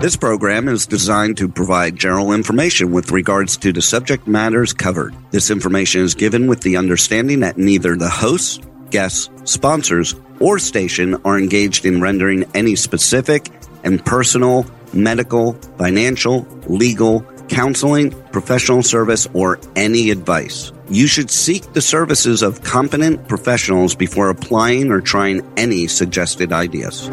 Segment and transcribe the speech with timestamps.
[0.00, 5.16] This program is designed to provide general information with regards to the subject matters covered.
[5.32, 8.60] This information is given with the understanding that neither the hosts,
[8.90, 13.48] guests, sponsors, or station are engaged in rendering any specific
[13.84, 20.72] and personal, medical, financial, legal, counseling, professional service, or any advice.
[20.88, 27.08] You should seek the services of competent professionals before applying or trying any suggested ideas.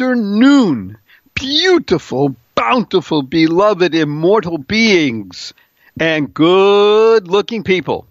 [0.00, 0.96] Afternoon,
[1.34, 5.52] beautiful, bountiful, beloved, immortal beings,
[6.00, 8.06] and good looking people.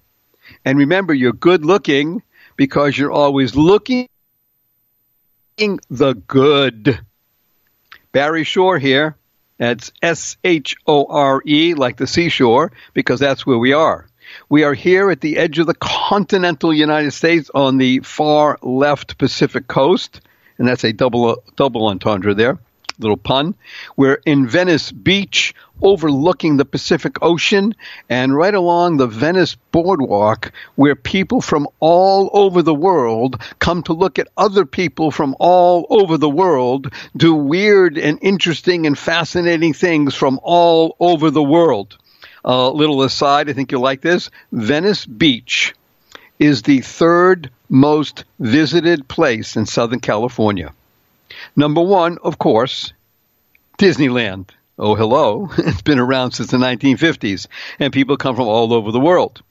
[0.64, 2.22] And remember, you're good looking
[2.56, 4.08] because you're always looking
[5.58, 7.00] the good.
[8.12, 9.16] Barry Shore here.
[9.58, 14.08] That's S H O R E, like the seashore, because that's where we are.
[14.48, 19.18] We are here at the edge of the continental United States on the far left
[19.18, 20.22] Pacific coast,
[20.60, 22.60] and that's a double double entendre there.
[23.00, 23.56] Little pun.
[23.96, 27.74] We're in Venice Beach, overlooking the Pacific Ocean,
[28.10, 33.94] and right along the Venice boardwalk, where people from all over the world come to
[33.94, 39.74] look at other people from all over the world do weird and interesting and fascinating
[39.74, 41.98] things from all over the world.
[42.44, 44.30] A uh, little aside, I think you'll like this.
[44.52, 45.74] Venice Beach
[46.40, 50.74] is the third most visited place in Southern California.
[51.56, 52.94] Number one, of course,
[53.78, 54.50] Disneyland.
[54.78, 55.50] Oh, hello.
[55.58, 57.48] It's been around since the 1950s,
[57.80, 59.42] and people come from all over the world.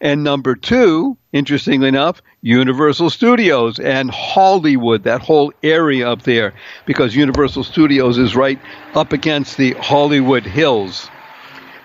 [0.00, 6.54] And number two, interestingly enough, Universal Studios and Hollywood, that whole area up there,
[6.86, 8.58] because Universal Studios is right
[8.94, 11.10] up against the Hollywood Hills.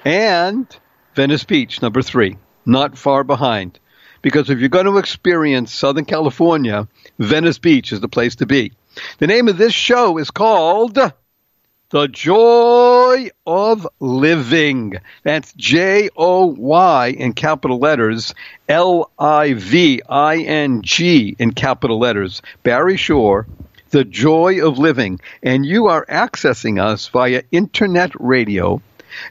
[0.05, 0.67] And
[1.15, 3.79] Venice Beach, number three, not far behind.
[4.21, 6.87] Because if you're going to experience Southern California,
[7.19, 8.73] Venice Beach is the place to be.
[9.19, 14.95] The name of this show is called The Joy of Living.
[15.23, 18.33] That's J O Y in capital letters,
[18.67, 22.41] L I V I N G in capital letters.
[22.63, 23.47] Barry Shore,
[23.89, 25.19] The Joy of Living.
[25.41, 28.81] And you are accessing us via internet radio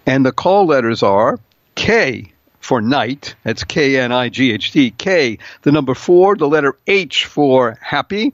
[0.06, 1.38] and the call letters are
[1.74, 2.29] K
[2.60, 3.34] for night.
[3.42, 4.92] That's K N I G H T.
[4.92, 8.32] K, the number four, the letter H for happy,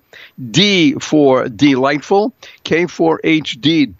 [0.50, 3.92] D for delightful, K4HD.com.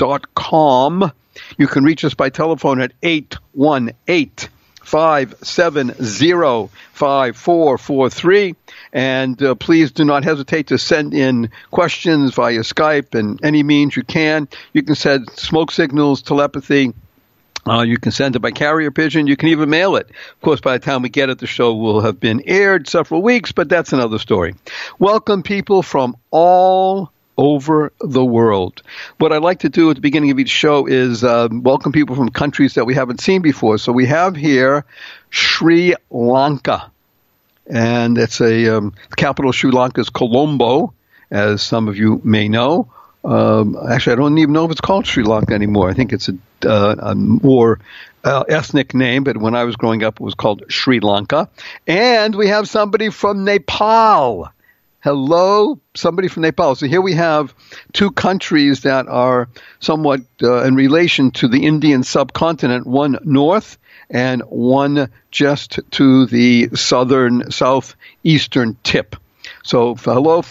[1.59, 4.51] You can reach us by telephone at 818
[4.83, 8.55] 570 5443.
[8.93, 13.97] And uh, please do not hesitate to send in questions via Skype and any means
[13.97, 14.49] you can.
[14.73, 16.95] You can send smoke signals, telepathy,
[17.69, 19.27] uh, you can send it by carrier pigeon.
[19.27, 20.09] You can even mail it.
[20.09, 23.23] Of course, by the time we get it, the show will have been aired several
[23.23, 24.55] weeks, but that's another story.
[24.99, 28.83] Welcome, people from all over the world.
[29.19, 32.17] What I'd like to do at the beginning of each show is um, welcome people
[32.17, 33.79] from countries that we haven't seen before.
[33.79, 34.85] So we have here
[35.31, 36.91] Sri Lanka,
[37.67, 40.95] and it's a um, capital of Sri Lanka is Colombo,
[41.31, 42.91] as some of you may know.
[43.27, 45.91] Um, actually, I don't even know if it's called Sri Lanka anymore.
[45.91, 47.81] I think it's a, uh, a more
[48.23, 51.49] uh, ethnic name, but when I was growing up, it was called Sri Lanka.
[51.89, 54.49] And we have somebody from Nepal.
[55.01, 56.77] Hello, somebody from Nepal.
[56.77, 57.53] So here we have
[57.93, 59.49] two countries that are
[59.81, 63.77] somewhat uh, in relation to the Indian subcontinent, one north
[64.09, 69.17] and one just to the southern, southeastern tip.
[69.65, 70.43] So hello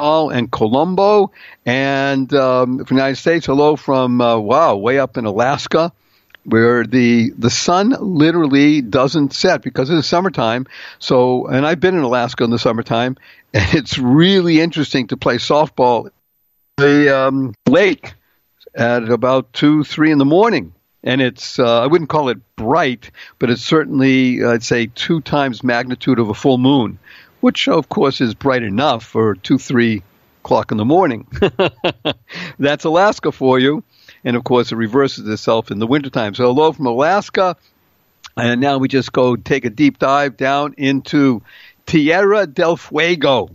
[0.00, 1.32] and Colombo.
[1.66, 5.92] And um, from the United States, hello from, uh, wow, way up in Alaska
[6.44, 10.66] where the the sun literally doesn't set because it's summertime.
[10.98, 13.18] So, and I've been in Alaska in the summertime,
[13.54, 16.10] and it's really interesting to play softball
[16.76, 18.14] the um, lake
[18.74, 20.72] at about two, three in the morning.
[21.02, 25.64] And it's uh, I wouldn't call it bright, but it's certainly I'd say two times
[25.64, 26.98] magnitude of a full moon
[27.40, 30.02] which of course is bright enough for two, three
[30.42, 31.26] o'clock in the morning.
[32.58, 33.84] That's Alaska for you.
[34.24, 36.34] And of course, it reverses itself in the wintertime.
[36.34, 37.56] So, hello from Alaska.
[38.36, 41.42] And now we just go take a deep dive down into
[41.86, 43.50] Tierra del Fuego.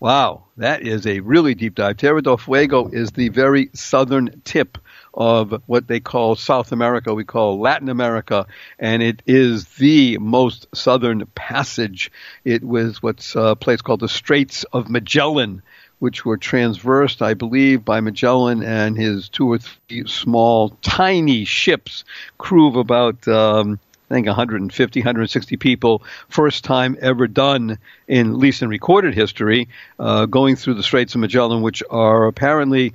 [0.00, 0.44] Wow.
[0.56, 1.96] That is a really deep dive.
[1.96, 4.78] Tierra del Fuego is the very southern tip
[5.16, 8.46] of what they call South America, we call Latin America,
[8.78, 12.12] and it is the most southern passage.
[12.44, 15.62] It was what's a place called the Straits of Magellan,
[15.98, 22.04] which were transversed, I believe, by Magellan and his two or three small, tiny ships,
[22.36, 23.80] crew of about um,
[24.10, 29.68] I think 150, 160 people, first time ever done in at least in recorded history,
[29.98, 32.94] uh, going through the Straits of Magellan, which are apparently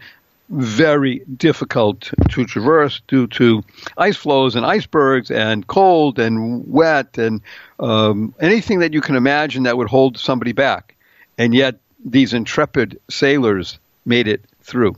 [0.52, 3.64] very difficult to traverse due to
[3.98, 7.42] ice flows and icebergs and cold and wet and
[7.80, 10.96] um, anything that you can imagine that would hold somebody back.
[11.38, 14.96] And yet, these intrepid sailors made it through.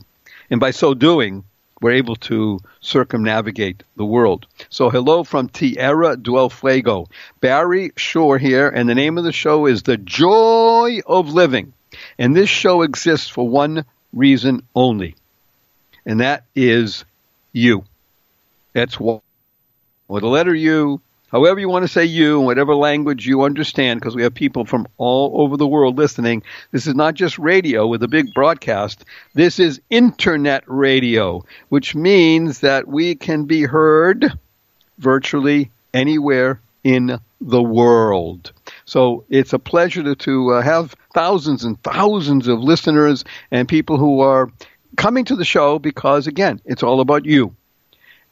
[0.50, 1.44] And by so doing,
[1.80, 4.46] we're able to circumnavigate the world.
[4.70, 7.06] So hello from Tierra del Fuego.
[7.40, 11.72] Barry Shore here, and the name of the show is The Joy of Living.
[12.18, 15.14] And this show exists for one reason only,
[16.06, 17.04] and that is
[17.52, 17.84] you.
[18.72, 19.22] That's what,
[20.08, 24.14] with the letter U, however you want to say you, whatever language you understand, because
[24.14, 26.42] we have people from all over the world listening.
[26.72, 29.04] This is not just radio with a big broadcast.
[29.34, 34.32] This is internet radio, which means that we can be heard
[34.98, 38.52] virtually anywhere in the world.
[38.84, 43.96] So it's a pleasure to, to uh, have thousands and thousands of listeners and people
[43.96, 44.50] who are
[44.96, 47.54] coming to the show because, again, it's all about you.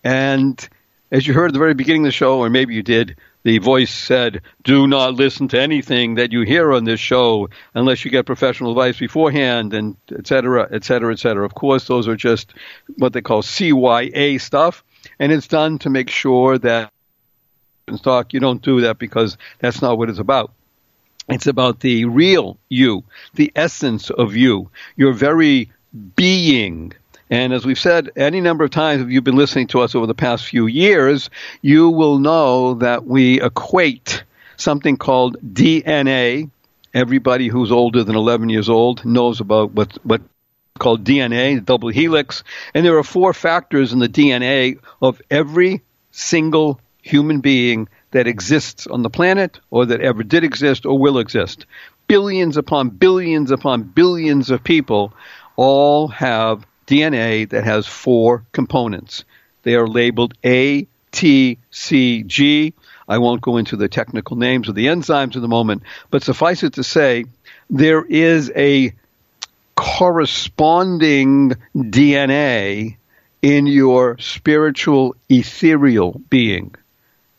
[0.04, 0.68] And
[1.10, 3.58] as you heard at the very beginning of the show, or maybe you did, the
[3.58, 8.10] voice said, do not listen to anything that you hear on this show unless you
[8.10, 11.44] get professional advice beforehand, and et cetera, et cetera, et cetera.
[11.44, 12.54] Of course, those are just
[12.98, 14.84] what they call CYA stuff,
[15.18, 16.92] and it's done to make sure that
[18.02, 20.52] talk, you don't do that because that's not what it's about.
[21.28, 23.04] It's about the real you,
[23.34, 25.70] the essence of you, your very
[26.16, 26.92] being,
[27.32, 30.06] and as we've said any number of times, if you've been listening to us over
[30.06, 31.30] the past few years,
[31.62, 34.24] you will know that we equate
[34.58, 36.50] something called DNA.
[36.92, 40.20] Everybody who's older than 11 years old knows about what, what
[40.78, 42.44] called DNA, the double helix.
[42.74, 45.80] And there are four factors in the DNA of every
[46.10, 51.18] single human being that exists on the planet or that ever did exist or will
[51.18, 51.64] exist.
[52.08, 55.14] Billions upon billions upon billions of people
[55.56, 59.24] all have DNA that has four components.
[59.62, 62.74] They are labeled A, T, C, G.
[63.08, 66.62] I won't go into the technical names of the enzymes in the moment, but suffice
[66.62, 67.24] it to say,
[67.68, 68.92] there is a
[69.76, 72.96] corresponding DNA
[73.40, 76.74] in your spiritual ethereal being.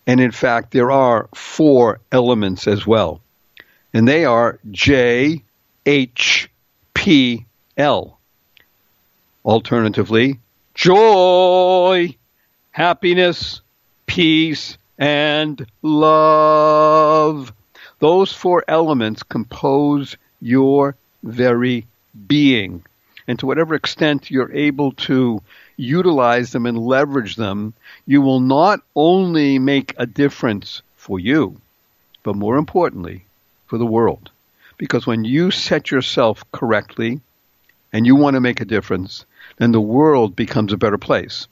[0.05, 3.21] And in fact, there are four elements as well.
[3.93, 5.43] And they are J,
[5.85, 6.49] H,
[6.93, 7.45] P,
[7.77, 8.19] L.
[9.43, 10.39] Alternatively,
[10.75, 12.15] joy,
[12.71, 13.61] happiness,
[14.05, 17.51] peace, and love.
[17.99, 21.87] Those four elements compose your very
[22.27, 22.83] being.
[23.27, 25.41] And to whatever extent you're able to
[25.77, 27.73] utilize them and leverage them,
[28.05, 31.59] you will not only make a difference for you,
[32.21, 33.25] but more importantly,
[33.65, 34.29] for the world.
[34.77, 37.21] Because when you set yourself correctly
[37.93, 39.25] and you want to make a difference,
[39.57, 41.47] then the world becomes a better place.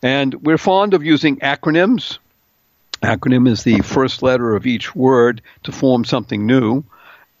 [0.00, 2.18] And we're fond of using acronyms.
[3.02, 6.84] Acronym is the first letter of each word to form something new.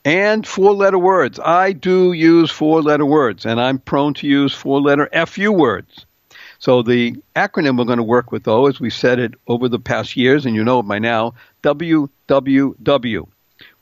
[0.04, 1.38] And four letter words.
[1.38, 6.04] I do use four letter words, and I'm prone to use four letter FU words.
[6.58, 9.78] So the acronym we're going to work with, though, as we said it over the
[9.78, 13.26] past years, and you know it by now, WWW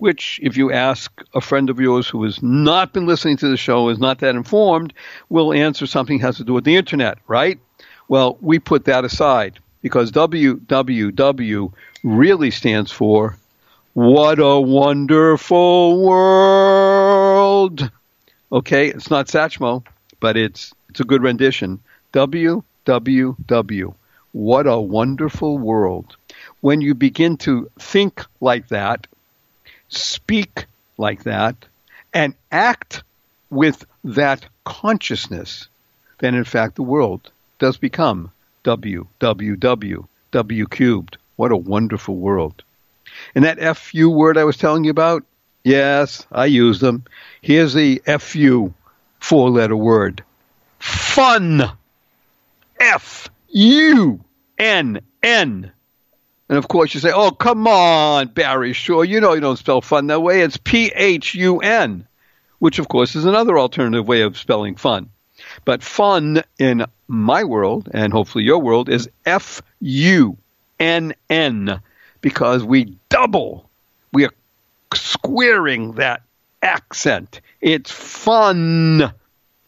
[0.00, 3.56] which, if you ask a friend of yours who has not been listening to the
[3.56, 4.94] show, is not that informed,
[5.28, 7.58] will answer something has to do with the internet, right?
[8.08, 13.36] Well, we put that aside because WWW really stands for
[13.92, 17.90] What a Wonderful World.
[18.52, 19.84] Okay, it's not Satchmo,
[20.18, 21.78] but it's it's a good rendition.
[22.12, 23.94] WWW.
[24.32, 26.16] What a wonderful world.
[26.60, 29.06] When you begin to think like that,
[29.90, 30.66] speak
[30.96, 31.66] like that
[32.14, 33.02] and act
[33.50, 35.68] with that consciousness,
[36.18, 38.32] then in fact the world does become
[38.62, 41.18] W, W, W, W cubed.
[41.36, 42.62] What a wonderful world.
[43.34, 45.24] And that FU word I was telling you about,
[45.64, 47.04] yes, I use them.
[47.40, 48.72] Here's the FU
[49.18, 50.22] four letter word.
[50.78, 51.62] Fun.
[52.78, 54.24] F U
[54.58, 55.72] N N.
[56.50, 59.04] And of course, you say, "Oh, come on, Barry Shore.
[59.04, 60.40] You know you don't spell fun that way.
[60.40, 62.08] It's P H U N,
[62.58, 65.10] which of course is another alternative way of spelling fun.
[65.64, 70.36] But fun in my world, and hopefully your world, is F U
[70.80, 71.80] N N,
[72.20, 73.70] because we double,
[74.12, 74.34] we are
[74.92, 76.22] squaring that
[76.62, 77.42] accent.
[77.60, 79.12] It's fun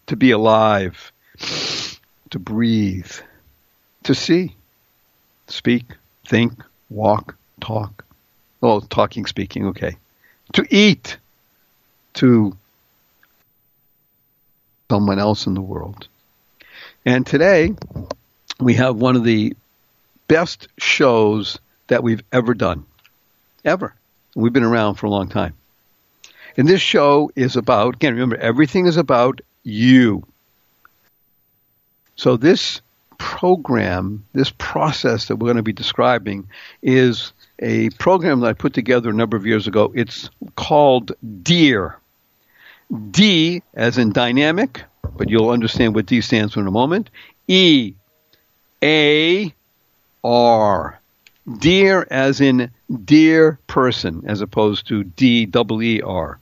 [0.08, 1.12] to be alive,
[2.30, 3.12] to breathe,
[4.02, 4.56] to see,
[5.46, 5.84] speak,
[6.26, 6.54] think,
[6.92, 8.04] walk, talk.
[8.62, 9.96] Oh, talking, speaking, okay.
[10.54, 11.16] To eat,
[12.14, 12.56] to
[14.90, 16.08] someone else in the world.
[17.04, 17.74] And today,
[18.60, 19.56] we have one of the
[20.28, 21.58] best shows
[21.88, 22.84] that we've ever done.
[23.64, 23.94] Ever.
[24.34, 25.54] We've been around for a long time.
[26.56, 30.24] And this show is about, again, remember, everything is about you.
[32.16, 32.80] So this
[33.22, 36.48] program, this process that we're going to be describing
[36.82, 39.92] is a program that I put together a number of years ago.
[39.94, 41.12] It's called
[41.42, 41.96] DEAR.
[43.10, 44.82] D as in dynamic,
[45.16, 47.10] but you'll understand what D stands for in a moment.
[47.48, 47.94] E
[48.82, 49.54] A
[50.22, 51.00] R.
[51.58, 52.70] Dear as in
[53.04, 56.38] dear person, as opposed to D W E R.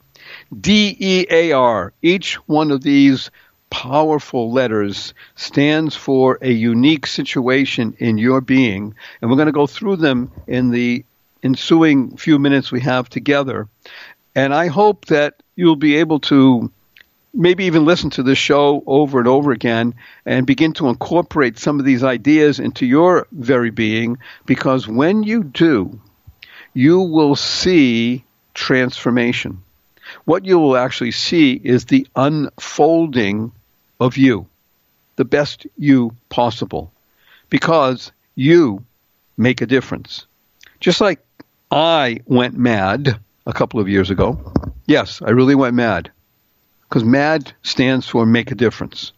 [0.59, 1.93] D E A R.
[2.03, 3.31] Each one of these
[3.71, 9.67] powerful letters stands for a unique situation in your being, and we're going to go
[9.67, 11.05] through them in the
[11.43, 13.69] ensuing few minutes we have together.
[14.35, 16.71] And I hope that you'll be able to
[17.33, 19.95] maybe even listen to this show over and over again
[20.27, 25.45] and begin to incorporate some of these ideas into your very being because when you
[25.45, 26.01] do,
[26.75, 28.25] you will see
[28.55, 29.63] transformation.
[30.25, 33.53] What you will actually see is the unfolding
[34.01, 34.47] of you,
[35.17, 36.93] the best you possible,
[37.51, 38.85] because you
[39.37, 40.27] make a difference.
[40.81, 41.21] Just like
[41.71, 44.53] I went mad a couple of years ago.
[44.87, 46.11] Yes, I really went mad
[46.89, 49.13] because MAD stands for Make a Difference.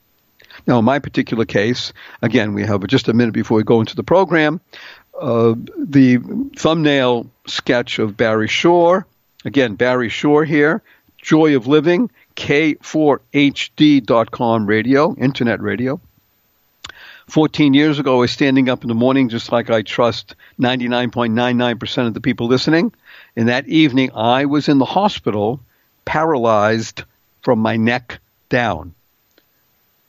[0.66, 3.96] Now, in my particular case, again, we have just a minute before we go into
[3.96, 4.60] the program.
[5.18, 6.18] Uh, the
[6.56, 9.06] thumbnail sketch of Barry Shore.
[9.44, 10.82] Again, Barry Shore here.
[11.22, 16.00] Joy of Living, K4HD.com radio, internet radio.
[17.28, 22.06] 14 years ago, I was standing up in the morning just like I trust 99.99%
[22.06, 22.92] of the people listening.
[23.36, 25.60] And that evening, I was in the hospital,
[26.04, 27.04] paralyzed
[27.42, 28.94] from my neck down.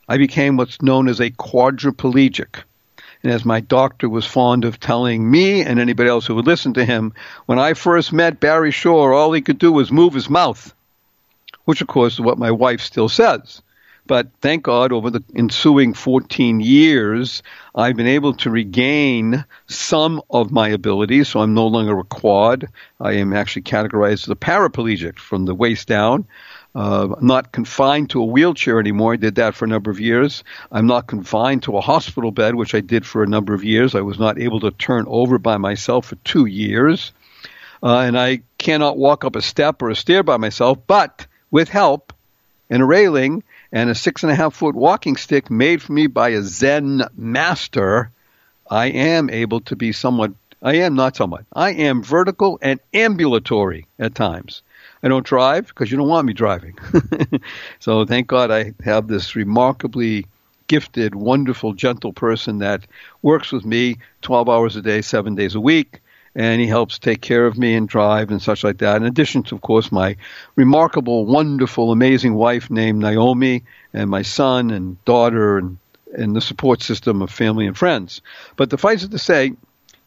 [0.10, 2.64] I became what's known as a quadriplegic.
[3.24, 6.74] And as my doctor was fond of telling me and anybody else who would listen
[6.74, 7.14] to him,
[7.46, 10.74] when I first met Barry Shore, all he could do was move his mouth,
[11.66, 13.62] which of course is what my wife still says.
[14.06, 17.42] But thank God, over the ensuing 14 years,
[17.74, 21.30] I've been able to regain some of my abilities.
[21.30, 22.68] So I'm no longer a quad.
[23.00, 26.26] I am actually categorized as a paraplegic from the waist down.
[26.76, 29.14] Uh, not confined to a wheelchair anymore.
[29.14, 30.44] I did that for a number of years.
[30.72, 33.96] I'm not confined to a hospital bed, which I did for a number of years.
[33.96, 37.14] I was not able to turn over by myself for two years.
[37.82, 41.70] Uh, and I cannot walk up a step or a stair by myself, but with
[41.70, 42.12] help
[42.70, 46.08] and a railing and a six and a half foot walking stick made for me
[46.08, 48.10] by a Zen master,
[48.70, 50.32] I am able to be somewhat,
[50.64, 54.64] I am not somewhat, I am vertical and ambulatory at times.
[55.04, 56.76] I don't drive because you don't want me driving.
[57.80, 60.26] so thank God I have this remarkably
[60.68, 62.88] gifted, wonderful, gentle person that
[63.22, 66.02] works with me 12 hours a day, seven days a week.
[66.36, 68.98] And he helps take care of me and drive and such like that.
[68.98, 70.16] In addition to, of course, my
[70.56, 73.64] remarkable, wonderful, amazing wife named Naomi
[73.94, 75.78] and my son and daughter and,
[76.18, 78.22] and the support system of family and friends.
[78.56, 79.54] But suffice it to say,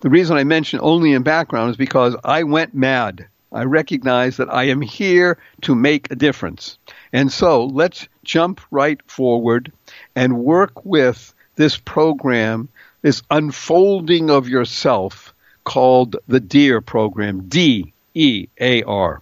[0.00, 4.52] the reason I mention only in background is because I went mad I recognize that
[4.52, 6.78] I am here to make a difference.
[7.12, 9.72] And so let's jump right forward
[10.14, 12.68] and work with this program,
[13.02, 15.32] this unfolding of yourself
[15.66, 19.20] called the DEAR program, D E A R.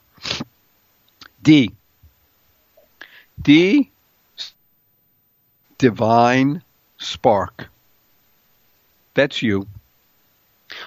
[1.42, 1.72] D.
[3.42, 3.90] D,
[5.78, 6.62] divine
[6.98, 7.66] spark.
[9.14, 9.66] That's you.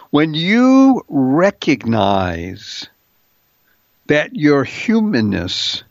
[0.09, 2.87] When you recognize
[4.07, 5.83] that your humanness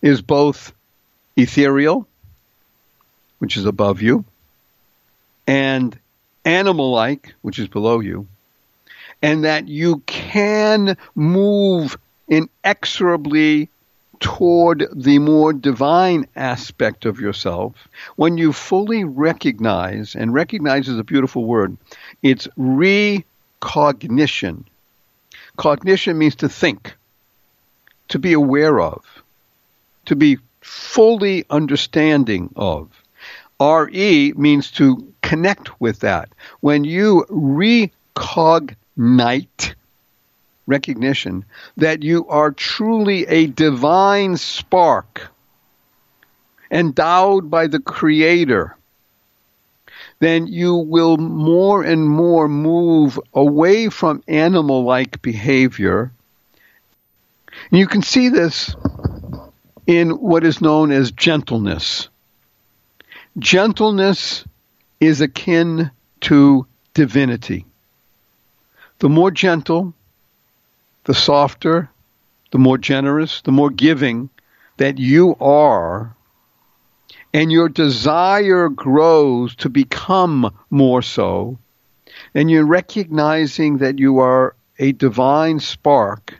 [0.00, 0.72] is both
[1.36, 2.08] ethereal,
[3.38, 4.24] which is above you,
[5.46, 5.98] and
[6.44, 8.26] animal like, which is below you,
[9.20, 11.96] and that you can move
[12.28, 13.68] inexorably
[14.20, 21.04] toward the more divine aspect of yourself when you fully recognize, and recognize is a
[21.04, 21.76] beautiful word,
[22.22, 24.64] it's recognition
[25.56, 26.94] Cognition means to think,
[28.08, 29.04] to be aware of,
[30.06, 32.88] to be fully understanding of.
[33.62, 36.28] RE means to connect with that.
[36.60, 38.84] When you recognite
[40.66, 41.44] recognition
[41.76, 45.30] that you are truly a divine spark
[46.70, 48.76] endowed by the Creator,
[50.20, 56.12] then you will more and more move away from animal like behavior.
[57.70, 58.74] And you can see this
[59.86, 62.08] in what is known as gentleness.
[63.38, 64.44] Gentleness
[65.00, 67.64] is akin to divinity.
[68.98, 69.94] The more gentle,
[71.04, 71.88] the softer,
[72.50, 74.28] the more generous, the more giving
[74.76, 76.14] that you are,
[77.32, 81.58] and your desire grows to become more so,
[82.34, 86.38] and you're recognizing that you are a divine spark,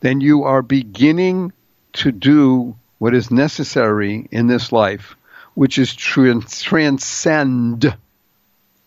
[0.00, 1.52] then you are beginning
[1.94, 5.16] to do what is necessary in this life,
[5.58, 7.96] which is to transcend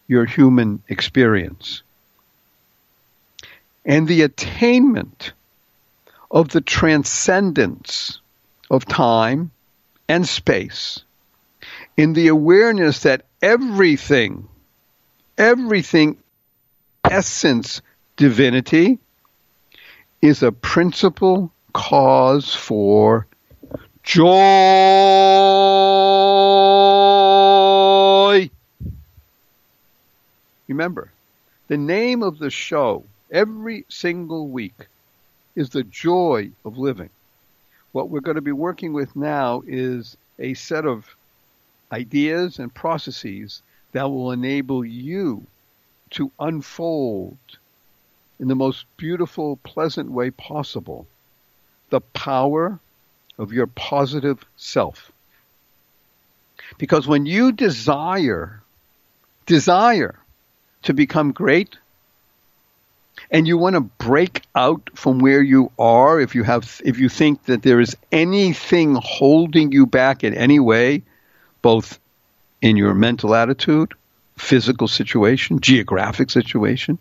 [0.08, 1.84] your human experience.
[3.84, 5.34] And the attainment
[6.32, 8.22] of the transcendence
[8.70, 9.52] of time
[10.08, 11.04] and space
[11.98, 14.48] in the awareness that everything,
[15.38, 16.20] everything,
[17.04, 17.82] essence,
[18.16, 18.98] divinity,
[20.22, 23.28] is a principal cause for
[24.04, 24.22] joy.
[30.68, 31.12] Remember,
[31.68, 34.88] the name of the show every single week
[35.56, 37.10] is the joy of living.
[37.92, 41.06] What we're going to be working with now is a set of
[41.92, 45.46] ideas and processes that will enable you
[46.12, 47.38] to unfold
[48.40, 51.06] in the most beautiful, pleasant way possible
[51.90, 52.80] the power
[53.38, 55.12] of your positive self.
[56.78, 58.62] Because when you desire,
[59.46, 60.18] desire
[60.84, 61.78] to become great,
[63.30, 67.10] and you want to break out from where you are if you have if you
[67.10, 71.04] think that there is anything holding you back in any way
[71.62, 72.00] both
[72.62, 73.94] in your mental attitude
[74.38, 76.98] physical situation geographic situation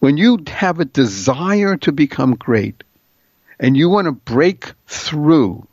[0.00, 2.82] when you have a desire to become great
[3.58, 5.66] and you want to break through,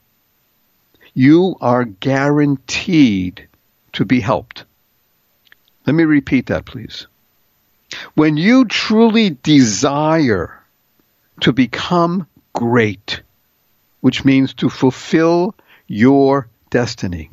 [1.13, 3.47] you are guaranteed
[3.93, 4.65] to be helped.
[5.85, 7.07] Let me repeat that, please.
[8.15, 10.59] When you truly desire
[11.41, 13.21] to become great,
[14.01, 15.55] which means to fulfill
[15.87, 17.29] your destiny,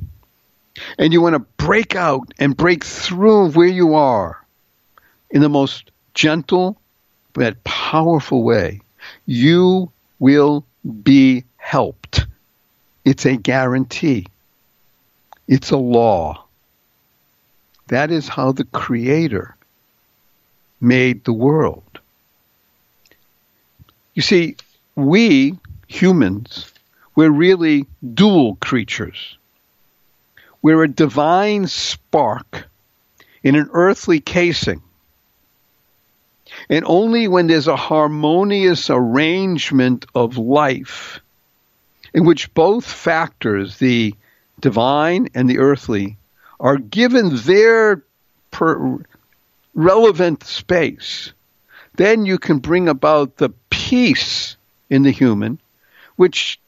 [0.99, 4.45] and you want to break out and break through where you are
[5.31, 6.77] in the most gentle
[7.33, 8.81] but powerful way,
[9.27, 10.65] you will
[11.03, 12.27] be helped.
[13.05, 14.27] It's a guarantee.
[15.49, 16.45] It's a law.
[17.89, 19.57] That is how the Creator
[20.81, 21.99] made the world.
[24.15, 24.57] You see,
[24.95, 26.73] we humans,
[27.17, 29.37] we're really dual creatures.
[30.63, 32.69] We're a divine spark
[33.43, 34.83] in an earthly casing.
[36.71, 41.21] And only when there's a harmonious arrangement of life
[42.15, 44.15] in which both factors, the
[44.61, 46.17] divine and the earthly,
[46.61, 48.05] are given their
[48.53, 49.05] per-
[49.75, 51.33] relevant space,
[51.97, 54.57] then you can bring about the peace
[54.89, 55.59] in the human,
[56.15, 56.61] which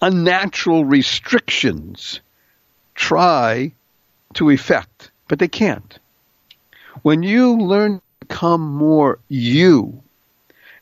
[0.00, 2.20] unnatural restrictions
[2.94, 3.72] try
[4.34, 5.98] to effect, but they can't.
[7.02, 10.02] When you learn become more you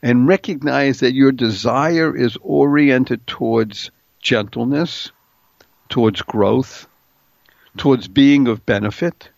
[0.03, 5.11] and recognize that your desire is oriented towards gentleness,
[5.89, 6.87] towards growth,
[7.79, 9.31] towards being of benefit,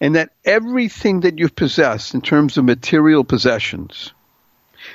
[0.00, 4.12] and that everything that you possess in terms of material possessions,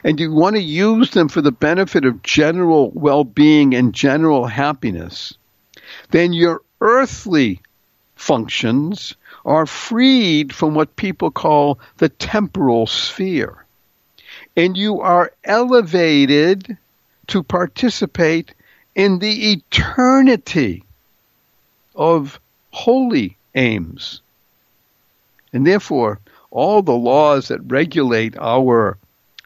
[0.06, 4.46] and you want to use them for the benefit of general well being and general
[4.46, 5.34] happiness,
[6.12, 7.60] then your earthly
[8.16, 13.66] functions are freed from what people call the temporal sphere.
[14.56, 16.78] And you are elevated
[17.28, 18.54] to participate
[18.96, 20.84] in the eternity
[21.96, 22.40] of
[22.72, 24.22] holy aims.
[25.54, 26.20] And therefore,
[26.52, 28.98] all the laws that regulate our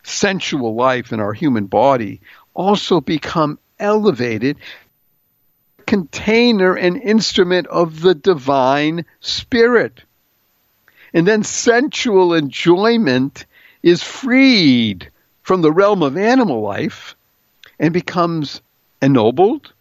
[0.04, 2.22] sensual life in our human body
[2.54, 4.58] also become elevated
[5.94, 10.02] container and instrument of the divine spirit.
[11.14, 13.46] And then sensual enjoyment
[13.84, 15.12] is freed
[15.44, 17.16] from the realm of animal life
[17.80, 18.60] and becomes
[19.04, 19.72] ennobled,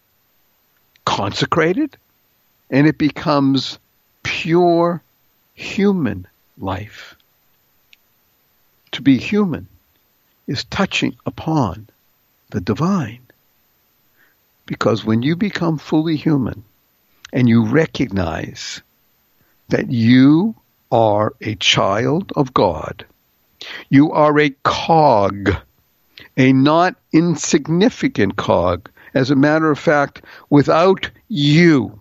[1.03, 1.97] consecrated
[2.69, 3.79] and it becomes
[4.21, 5.01] pure
[5.55, 6.27] human
[6.59, 7.15] life.
[8.91, 9.67] To be human
[10.45, 11.87] is touching upon
[12.51, 13.22] the divine.
[14.65, 16.63] Because when you become fully human
[17.33, 18.81] and you recognize
[19.69, 20.55] that you
[20.91, 23.05] are a child of God,
[23.89, 25.55] you are a cog,
[26.37, 28.89] a not insignificant cog.
[29.13, 31.99] As a matter of fact, without you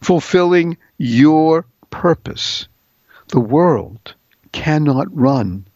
[0.00, 2.68] fulfilling your purpose,
[3.28, 4.14] the world
[4.52, 5.66] cannot run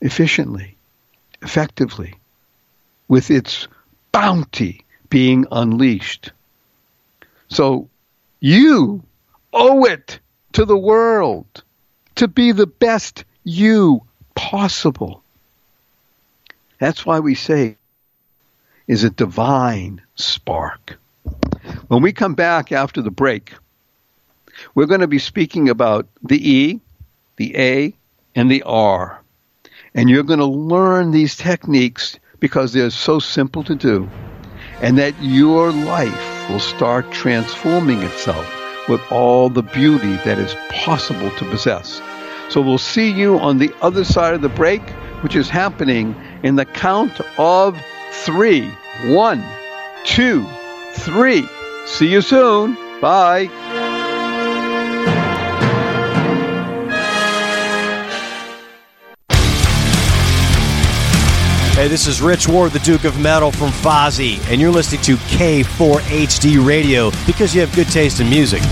[0.00, 0.76] efficiently,
[1.40, 2.14] effectively,
[3.06, 3.68] with its
[4.12, 6.32] bounty being unleashed.
[7.48, 7.88] So
[8.40, 9.02] you
[9.52, 10.20] owe it
[10.52, 11.62] to the world
[12.16, 14.02] to be the best you
[14.34, 15.22] possible.
[16.78, 17.76] That's why we say
[18.86, 20.98] is a divine spark.
[21.88, 23.54] When we come back after the break,
[24.74, 26.80] we're going to be speaking about the E,
[27.36, 27.94] the A,
[28.34, 29.20] and the R.
[29.94, 34.08] And you're going to learn these techniques because they're so simple to do.
[34.80, 38.46] And that your life will start transforming itself
[38.88, 42.00] with all the beauty that is possible to possess.
[42.48, 44.82] So we'll see you on the other side of the break,
[45.22, 47.78] which is happening in the count of
[48.12, 48.70] three.
[49.06, 49.44] One,
[50.04, 50.46] two,
[50.92, 51.46] three.
[51.86, 52.74] See you soon.
[53.00, 53.87] Bye.
[61.78, 65.14] Hey, this is Rich Ward, the Duke of Metal from Fozzy, and you're listening to
[65.14, 68.62] K4HD Radio because you have good taste in music.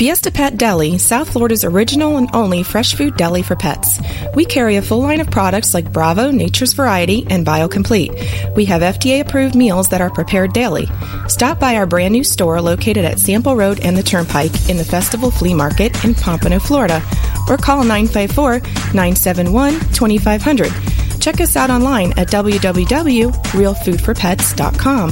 [0.00, 4.00] Fiesta Pet Deli, South Florida's original and only fresh food deli for pets.
[4.34, 8.56] We carry a full line of products like Bravo, Nature's Variety, and BioComplete.
[8.56, 10.88] We have FDA approved meals that are prepared daily.
[11.28, 14.86] Stop by our brand new store located at Sample Road and the Turnpike in the
[14.86, 17.02] Festival Flea Market in Pompano, Florida,
[17.46, 18.60] or call 954
[18.94, 20.72] 971 2500.
[21.20, 25.10] Check us out online at www.realfoodforpets.com.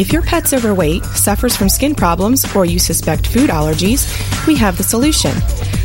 [0.00, 4.08] If your pet's overweight, suffers from skin problems, or you suspect food allergies,
[4.46, 5.32] we have the solution.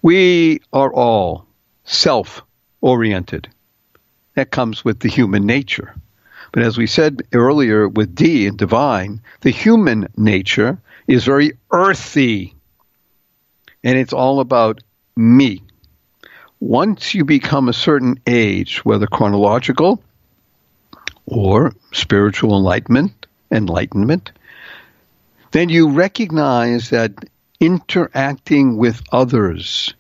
[0.03, 1.47] We are all
[1.85, 2.43] self
[2.81, 3.49] oriented.
[4.35, 5.95] That comes with the human nature.
[6.53, 12.55] But as we said earlier with D in divine, the human nature is very earthy.
[13.85, 14.83] And it's all about
[15.17, 15.63] me.
[16.59, 20.03] Once you become a certain age, whether chronological
[21.27, 24.33] or spiritual enlightenment, enlightenment,
[25.53, 27.13] then you recognize that
[27.61, 29.95] interacting with others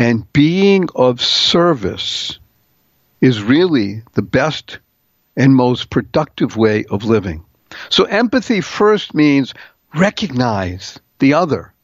[0.00, 2.38] and being of service
[3.20, 4.78] is really the best
[5.36, 7.44] and most productive way of living.
[7.90, 9.52] So empathy first means
[9.94, 11.74] recognize the other.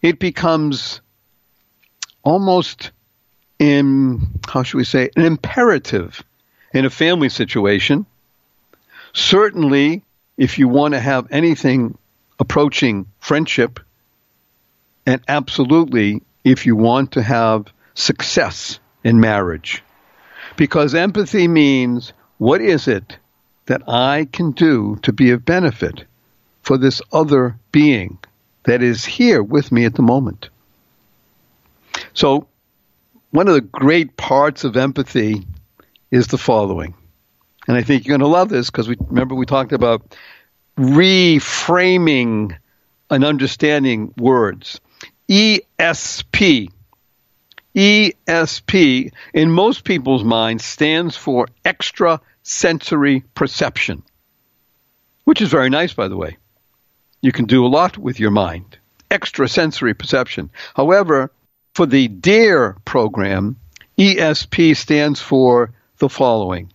[0.00, 1.02] It becomes
[2.22, 2.92] almost
[3.58, 6.24] in, how should we say, an imperative
[6.72, 8.06] in a family situation.
[9.12, 10.02] Certainly,
[10.38, 11.98] if you want to have anything
[12.38, 13.80] approaching friendship,
[15.04, 19.82] and absolutely if you want to have success in marriage.
[20.56, 23.18] Because empathy means what is it
[23.66, 26.04] that I can do to be of benefit
[26.62, 28.18] for this other being
[28.64, 30.48] that is here with me at the moment?
[32.14, 32.46] So,
[33.30, 35.46] one of the great parts of empathy
[36.10, 36.94] is the following.
[37.68, 40.16] And I think you're going to love this because we remember we talked about
[40.76, 42.56] reframing
[43.10, 44.80] and understanding words.
[45.30, 46.70] ESP.
[47.76, 54.02] ESP, in most people's minds, stands for extra sensory perception,
[55.24, 56.36] which is very nice, by the way.
[57.20, 58.76] You can do a lot with your mind.
[59.08, 60.50] Extra sensory perception.
[60.74, 61.30] However,
[61.74, 63.56] for the DARE program,
[63.98, 66.72] ESP stands for the following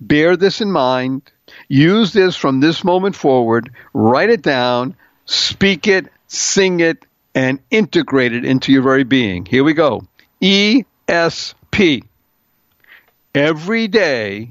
[0.00, 1.22] Bear this in mind,
[1.66, 7.04] use this from this moment forward, write it down, speak it, sing it,
[7.36, 9.44] and integrate it into your very being.
[9.44, 10.02] Here we go.
[10.40, 12.02] ESP.
[13.34, 14.48] Everyday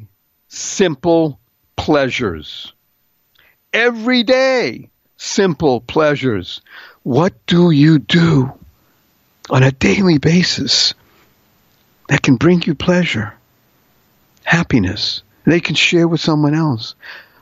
[0.47, 1.39] simple
[1.75, 2.71] pleasures.
[3.73, 6.61] Everyday simple pleasures.
[7.01, 8.53] What do you do
[9.49, 10.93] on a daily basis
[12.07, 13.33] that can bring you pleasure,
[14.43, 16.93] happiness, they can share with someone else?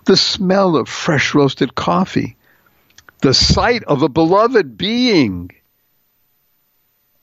[0.06, 2.38] The smell of fresh roasted coffee
[3.24, 5.50] the sight of a beloved being,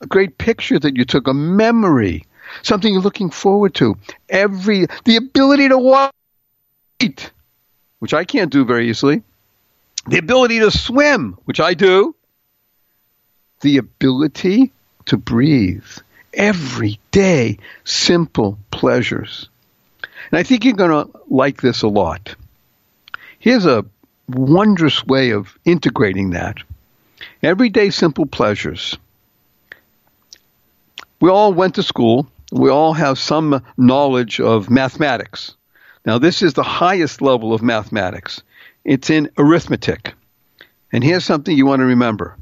[0.01, 2.25] a great picture that you took, a memory,
[2.63, 3.95] something you're looking forward to.
[4.27, 6.13] Every the ability to walk,
[7.99, 9.21] which I can't do very easily.
[10.07, 12.15] The ability to swim, which I do.
[13.61, 14.71] The ability
[15.05, 15.85] to breathe.
[16.33, 19.49] Every day, simple pleasures.
[20.31, 22.35] And I think you're going to like this a lot.
[23.37, 23.85] Here's a
[24.35, 26.57] wondrous way of integrating that.
[27.43, 28.97] Everyday simple pleasures.
[31.19, 32.27] We all went to school.
[32.51, 35.55] We all have some knowledge of mathematics.
[36.05, 38.41] Now, this is the highest level of mathematics.
[38.83, 40.13] It's in arithmetic.
[40.91, 42.37] And here's something you want to remember.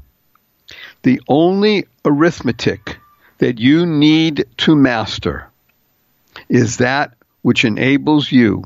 [1.02, 2.96] The only arithmetic
[3.38, 5.48] that you need to master
[6.48, 8.64] is that which enables you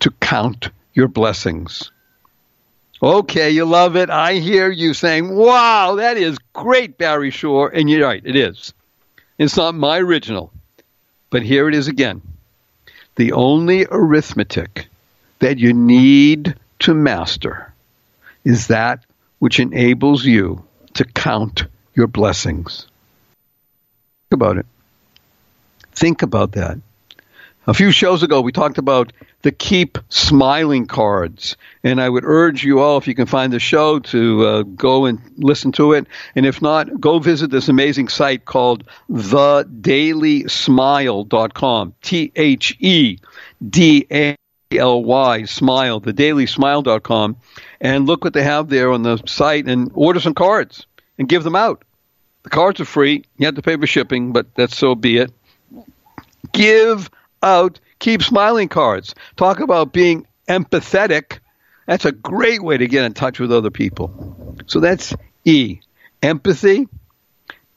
[0.00, 1.91] to count your blessings.
[3.02, 4.10] Okay, you love it.
[4.10, 7.68] I hear you saying, wow, that is great, Barry Shore.
[7.68, 8.72] And you're right, it is.
[9.38, 10.52] It's not my original.
[11.28, 12.22] But here it is again.
[13.16, 14.86] The only arithmetic
[15.40, 17.72] that you need to master
[18.44, 19.04] is that
[19.40, 22.86] which enables you to count your blessings.
[24.30, 24.66] Think about it.
[25.92, 26.78] Think about that.
[27.64, 31.56] A few shows ago, we talked about the Keep Smiling cards.
[31.84, 35.04] And I would urge you all, if you can find the show, to uh, go
[35.04, 36.08] and listen to it.
[36.34, 41.94] And if not, go visit this amazing site called thedailysmile.com.
[42.02, 43.18] T H E
[43.68, 44.34] D A
[44.72, 47.36] L Y, smile, thedailysmile.com.
[47.80, 51.44] And look what they have there on the site and order some cards and give
[51.44, 51.84] them out.
[52.42, 53.24] The cards are free.
[53.36, 55.30] You have to pay for shipping, but that's so be it.
[56.52, 57.08] Give
[57.42, 59.14] out keep smiling cards.
[59.36, 61.38] Talk about being empathetic.
[61.86, 64.56] That's a great way to get in touch with other people.
[64.66, 65.80] So that's E.
[66.22, 66.88] Empathy,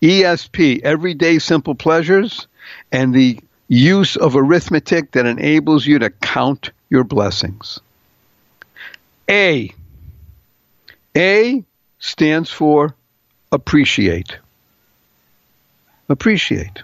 [0.01, 2.47] ESP, everyday simple pleasures,
[2.91, 7.80] and the use of arithmetic that enables you to count your blessings.
[9.30, 9.73] A.
[11.17, 11.63] A
[11.97, 12.95] stands for
[13.51, 14.38] appreciate.
[16.08, 16.84] Appreciate.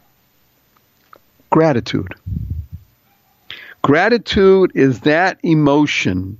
[1.52, 2.16] Gratitude.
[3.82, 6.38] Gratitude is that emotion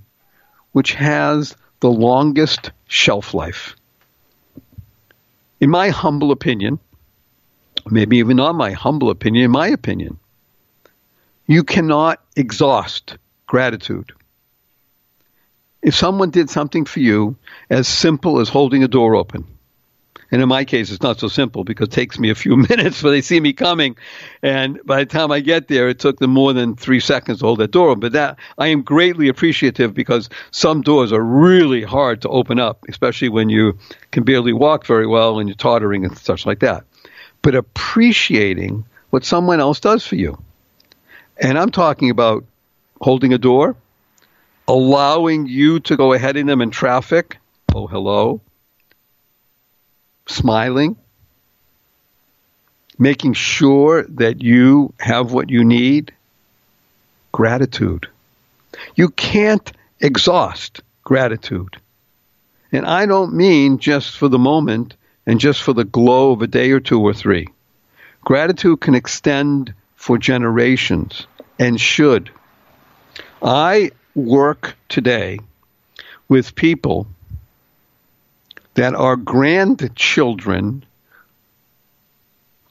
[0.74, 3.76] which has the longest shelf life.
[5.60, 6.80] In my humble opinion,
[7.90, 10.20] maybe even not my humble opinion, in my opinion,
[11.48, 14.14] you cannot exhaust gratitude.
[15.82, 17.38] If someone did something for you
[17.70, 19.46] as simple as holding a door open,
[20.32, 23.02] and in my case, it's not so simple because it takes me a few minutes
[23.02, 23.98] for they see me coming.
[24.42, 27.46] And by the time I get there, it took them more than three seconds to
[27.46, 27.96] hold that door.
[27.98, 32.86] But that I am greatly appreciative because some doors are really hard to open up,
[32.88, 33.78] especially when you
[34.12, 36.86] can barely walk very well and you're tottering and such like that.
[37.42, 40.42] But appreciating what someone else does for you.
[41.38, 42.46] And I'm talking about
[43.02, 43.76] holding a door,
[44.68, 47.38] allowing you to go ahead of them in traffic.
[47.74, 48.42] Oh, hello.
[50.28, 50.96] Smiling.
[52.98, 56.14] Making sure that you have what you need.
[57.32, 58.08] Gratitude.
[58.96, 61.78] You can't exhaust gratitude.
[62.72, 66.48] And I don't mean just for the moment and just for the glow of a
[66.48, 67.48] day or two or three.
[68.24, 71.28] Gratitude can extend for generations
[71.60, 72.32] and should.
[73.42, 75.40] I work today
[76.28, 77.08] with people
[78.76, 80.86] that are grandchildren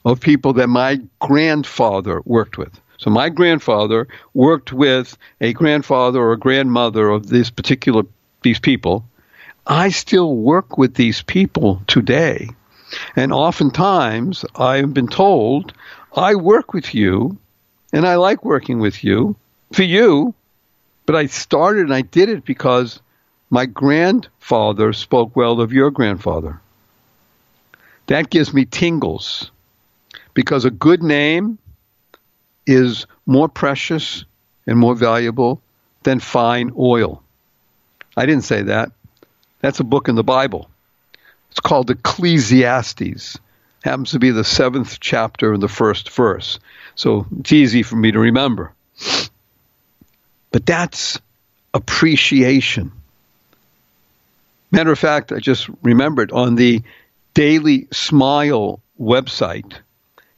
[0.03, 2.79] of people that my grandfather worked with.
[2.97, 8.03] So my grandfather worked with a grandfather or a grandmother of this particular
[8.41, 9.05] these people.
[9.65, 12.49] I still work with these people today.
[13.15, 15.73] And oftentimes I've been told,
[16.15, 17.37] I work with you
[17.93, 19.35] and I like working with you
[19.73, 20.33] for you,
[21.05, 22.99] but I started and I did it because
[23.51, 26.59] my grandfather spoke well of your grandfather.
[28.07, 29.51] That gives me tingles
[30.33, 31.59] because a good name
[32.65, 34.23] is more precious
[34.65, 35.61] and more valuable
[36.03, 37.21] than fine oil.
[38.15, 38.91] I didn't say that.
[39.59, 40.69] That's a book in the Bible.
[41.51, 43.37] It's called Ecclesiastes.
[43.83, 46.59] Happens to be the seventh chapter and the first verse.
[46.95, 48.73] So it's easy for me to remember.
[50.51, 51.19] But that's
[51.73, 52.91] appreciation.
[54.71, 56.81] Matter of fact, I just remembered on the
[57.33, 59.73] Daily Smile website,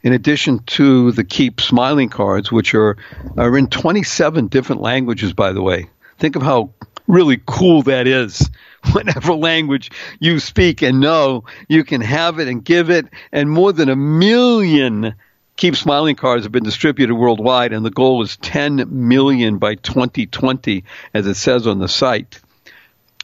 [0.01, 2.97] in addition to the Keep Smiling cards, which are,
[3.37, 5.87] are in 27 different languages, by the way.
[6.17, 6.71] Think of how
[7.07, 8.49] really cool that is.
[8.91, 13.05] Whatever language you speak and know, you can have it and give it.
[13.31, 15.13] And more than a million
[15.57, 20.83] Keep Smiling cards have been distributed worldwide, and the goal is 10 million by 2020,
[21.13, 22.41] as it says on the site.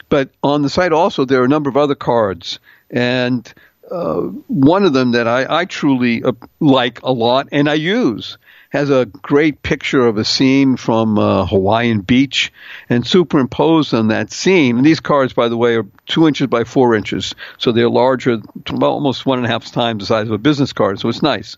[0.09, 2.59] But on the site also, there are a number of other cards.
[2.89, 3.51] And
[3.89, 8.37] uh, one of them that I, I truly uh, like a lot and I use
[8.69, 12.53] has a great picture of a scene from uh, Hawaiian Beach,
[12.87, 14.77] and superimposed on that scene.
[14.77, 18.39] And these cards, by the way, are two inches by four inches, so they're larger,
[18.79, 20.99] almost one and a half times the size of a business card.
[20.99, 21.57] So it's nice.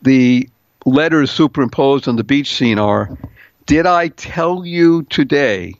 [0.00, 0.48] The
[0.86, 3.16] letters superimposed on the beach scene are,
[3.66, 5.74] "Did I tell you today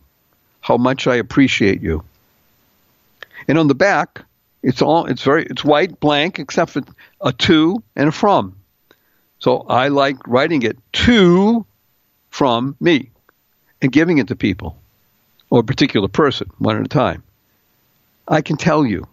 [0.67, 2.03] how much I appreciate you?"
[3.47, 4.23] And on the back,
[4.63, 6.83] it's all it's very it's white blank except for
[7.21, 8.57] a to and a from.
[9.39, 10.77] So I like writing it
[11.07, 11.65] to
[12.31, 13.11] from me
[13.81, 14.77] and giving it to people
[15.51, 17.23] or a particular person one at a time.
[18.27, 19.07] I can tell you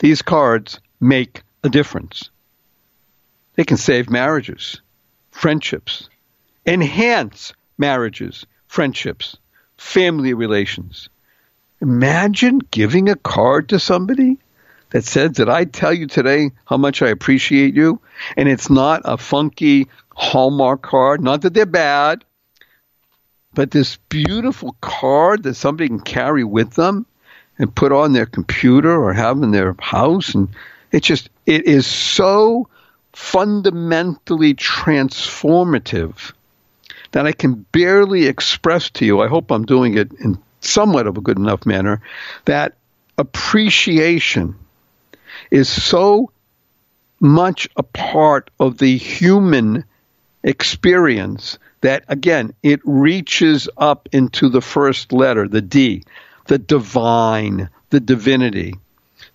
[0.00, 2.30] these cards make a difference.
[3.54, 4.80] They can save marriages,
[5.30, 6.08] friendships,
[6.66, 9.36] enhance marriages, friendships,
[9.84, 11.10] family relations.
[11.80, 14.38] Imagine giving a card to somebody
[14.90, 18.00] that says, Did I tell you today how much I appreciate you?
[18.36, 22.24] And it's not a funky Hallmark card, not that they're bad,
[23.52, 27.06] but this beautiful card that somebody can carry with them
[27.58, 30.34] and put on their computer or have in their house.
[30.34, 30.48] And
[30.92, 32.68] it just, it is so
[33.12, 36.32] fundamentally transformative
[37.14, 39.20] that I can barely express to you.
[39.20, 42.02] I hope I'm doing it in somewhat of a good enough manner
[42.44, 42.74] that
[43.16, 44.56] appreciation
[45.48, 46.32] is so
[47.20, 49.84] much a part of the human
[50.42, 56.02] experience that, again, it reaches up into the first letter, the D,
[56.46, 58.74] the divine, the divinity.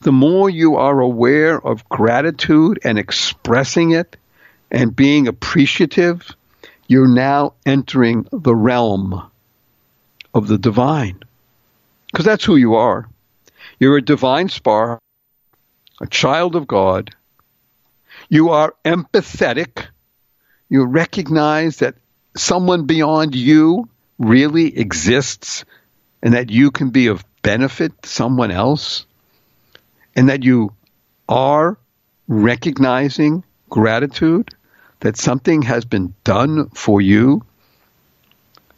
[0.01, 4.17] The more you are aware of gratitude and expressing it
[4.69, 6.35] and being appreciative,
[6.89, 9.31] you're now entering the realm
[10.33, 11.23] of the divine.
[12.07, 13.07] Because that's who you are.
[13.79, 14.99] You're a divine spark
[16.01, 17.15] a child of God,
[18.29, 19.87] you are empathetic.
[20.69, 21.95] You recognize that
[22.35, 25.65] someone beyond you really exists
[26.21, 29.05] and that you can be of benefit to someone else,
[30.15, 30.73] and that you
[31.29, 31.77] are
[32.27, 34.53] recognizing gratitude
[35.01, 37.43] that something has been done for you.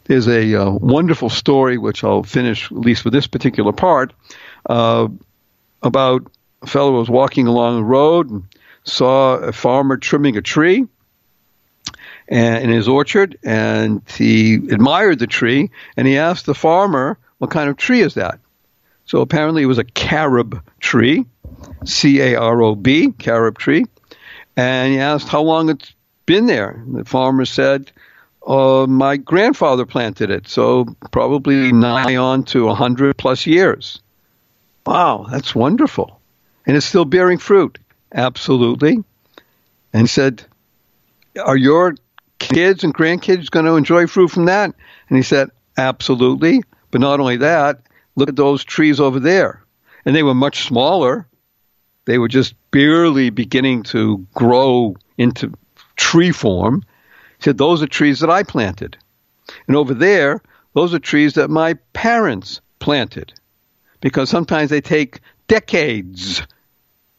[0.04, 4.12] There's a uh, wonderful story, which I'll finish at least with this particular part,
[4.68, 5.08] uh,
[5.82, 6.30] about
[6.62, 8.44] a fellow who was walking along the road and
[8.84, 10.86] saw a farmer trimming a tree
[12.28, 17.68] in his orchard, and he admired the tree, and he asked the farmer, "What kind
[17.68, 18.38] of tree is that?"
[19.04, 21.26] So apparently, it was a carob tree,
[21.84, 23.84] C A R O B, carob tree,
[24.56, 25.94] and he asked how long it's
[26.26, 26.82] been there.
[26.86, 27.92] The farmer said,
[28.46, 34.00] Uh, my grandfather planted it, so probably nigh on to 100 plus years.
[34.84, 36.20] Wow, that's wonderful.
[36.66, 37.78] And it's still bearing fruit.
[38.12, 39.04] Absolutely.
[39.92, 40.44] And said,
[41.42, 41.94] Are your
[42.38, 44.74] kids and grandkids going to enjoy fruit from that?
[45.08, 46.62] And he said, Absolutely.
[46.90, 47.80] But not only that,
[48.16, 49.64] look at those trees over there.
[50.04, 51.26] And they were much smaller.
[52.04, 55.52] They were just barely beginning to grow into
[55.96, 56.84] tree form.
[57.38, 58.96] He said, Those are trees that I planted.
[59.66, 60.42] And over there,
[60.74, 63.32] those are trees that my parents planted.
[64.00, 66.42] Because sometimes they take decades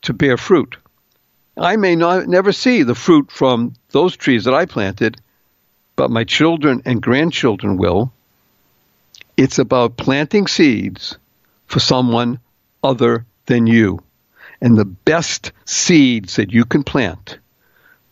[0.01, 0.77] to bear fruit.
[1.57, 5.17] I may not never see the fruit from those trees that I planted,
[5.95, 8.11] but my children and grandchildren will.
[9.37, 11.17] It's about planting seeds
[11.67, 12.39] for someone
[12.83, 13.99] other than you.
[14.61, 17.37] And the best seeds that you can plant,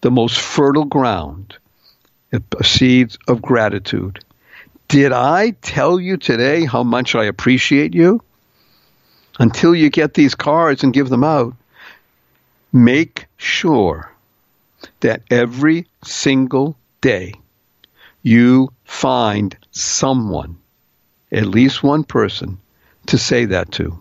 [0.02, 1.58] the most fertile ground,
[2.64, 4.20] seeds of gratitude.
[4.88, 8.22] Did I tell you today how much I appreciate you?
[9.40, 11.56] Until you get these cards and give them out,
[12.74, 14.12] make sure
[15.00, 17.34] that every single day
[18.22, 20.58] you find someone,
[21.32, 22.60] at least one person,
[23.08, 23.98] to say that to.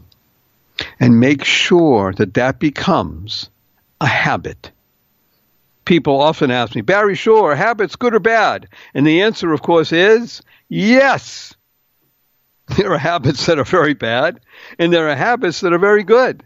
[0.98, 3.48] And make sure that that becomes
[4.00, 4.70] a habit.
[5.84, 8.68] People often ask me, Barry Shore, habits good or bad?
[8.94, 11.54] And the answer, of course, is yes.
[12.76, 14.38] There are habits that are very bad,
[14.78, 16.44] and there are habits that are very good.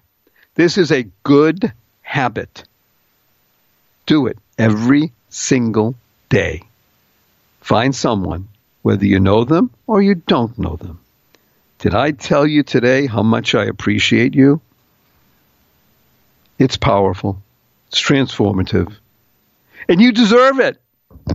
[0.55, 1.71] This is a good
[2.01, 2.65] habit.
[4.07, 5.97] Do it every single
[6.31, 6.63] day.
[7.61, 8.49] Find someone,
[8.83, 11.01] whether you know them or you don't know them.
[11.79, 14.61] Did I tell you today how much I appreciate you?
[16.59, 17.43] It's powerful.
[17.89, 18.97] It's transformative.
[19.89, 20.81] And you deserve it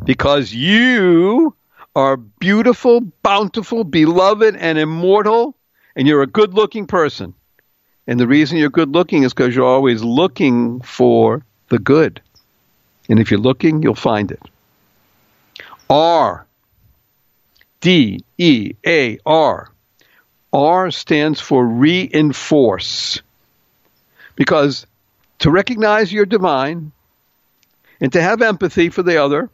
[0.05, 1.55] because you
[1.95, 5.55] are beautiful, bountiful, beloved, and immortal,
[5.95, 7.33] and you're a good looking person.
[8.07, 12.21] And the reason you're good looking is because you're always looking for the good.
[13.07, 14.41] And if you're looking, you'll find it.
[15.89, 16.45] R.
[17.81, 19.71] D E A R.
[20.51, 23.21] R stands for reinforce.
[24.35, 24.85] Because
[25.39, 26.91] to recognize you're divine
[28.01, 29.49] and to have empathy for the other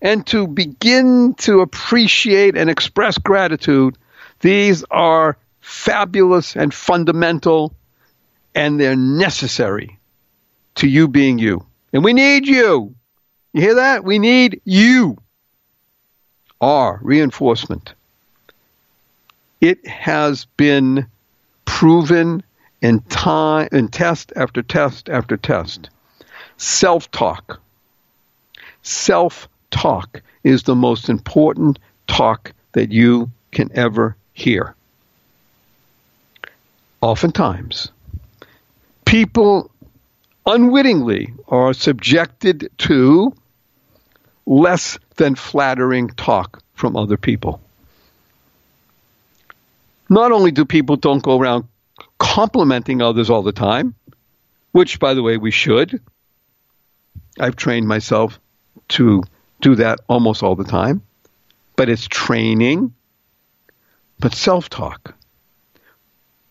[0.00, 3.96] and to begin to appreciate and express gratitude,
[4.40, 7.74] these are fabulous and fundamental
[8.54, 9.98] and they're necessary
[10.76, 11.64] to you being you.
[11.92, 12.94] And we need you.
[13.52, 14.04] You hear that?
[14.04, 15.16] We need you.
[16.60, 17.94] R, reinforcement.
[19.60, 21.06] It has been
[21.64, 22.42] proven
[22.82, 25.88] in time in test after test after test.
[26.56, 27.60] Self-talk.
[28.84, 34.74] Self-talk is the most important talk that you can ever hear.
[37.00, 37.90] Oftentimes,
[39.04, 39.70] people
[40.46, 43.34] unwittingly are subjected to
[44.46, 47.60] less than flattering talk from other people.
[50.10, 51.64] Not only do people don't go around
[52.18, 53.94] complimenting others all the time,
[54.72, 56.02] which, by the way, we should.
[57.40, 58.38] I've trained myself
[58.88, 59.22] to
[59.60, 61.02] do that almost all the time,
[61.76, 62.94] but it's training,
[64.18, 65.14] but self talk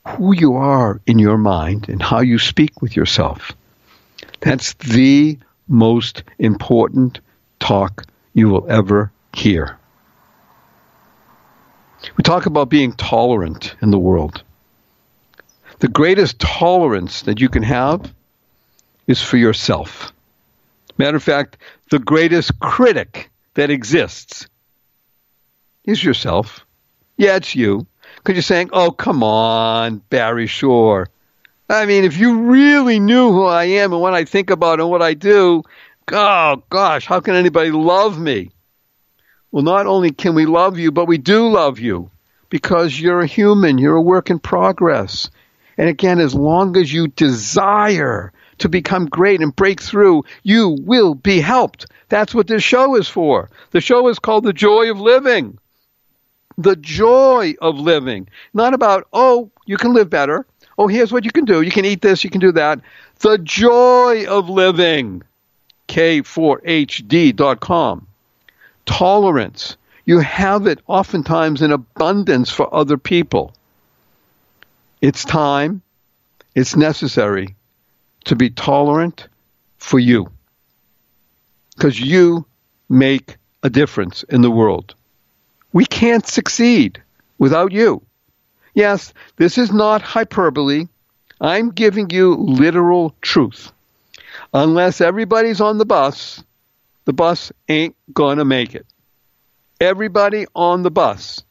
[0.05, 3.53] who you are in your mind and how you speak with yourself.
[4.41, 7.21] That's the most important
[7.59, 9.77] talk you will ever hear.
[12.17, 14.43] We talk about being tolerant in the world.
[15.79, 18.13] The greatest tolerance that you can have
[19.07, 20.12] is for yourself.
[20.97, 21.57] Matter of fact,
[21.89, 24.47] the greatest critic that exists
[25.83, 26.65] is yourself.
[27.17, 27.87] Yeah, it's you.
[28.17, 31.09] Because you're saying, oh, come on, Barry Shore.
[31.69, 34.89] I mean, if you really knew who I am and what I think about and
[34.89, 35.63] what I do,
[36.11, 38.51] oh, gosh, how can anybody love me?
[39.51, 42.11] Well, not only can we love you, but we do love you
[42.49, 45.29] because you're a human, you're a work in progress.
[45.77, 51.16] And again, as long as you desire to become great and break through, you will
[51.16, 51.88] be helped.
[52.10, 53.49] That's what this show is for.
[53.72, 55.58] The show is called The Joy of Living
[56.58, 58.28] the joy of living.
[58.54, 60.45] Not about, oh, you can live better.
[60.78, 61.62] Oh, here's what you can do.
[61.62, 62.80] You can eat this, you can do that.
[63.20, 65.24] The joy of living.
[65.88, 68.08] K4HD.com.
[68.86, 69.78] Tolerance.
[70.06, 73.54] You have it oftentimes in abundance for other people.
[75.01, 75.82] It's time,
[76.56, 77.56] it's necessary
[78.26, 79.28] to be tolerant
[79.78, 80.32] for you.
[81.76, 82.45] Because you
[82.89, 84.95] make a difference in the world.
[85.71, 87.01] We can't succeed
[87.38, 88.01] without you.
[88.74, 90.88] Yes, this is not hyperbole.
[91.41, 93.71] I'm giving you literal truth.
[94.53, 96.43] Unless everybody's on the bus,
[97.05, 98.86] the bus ain't going to make it.
[99.82, 101.43] Everybody on the bus.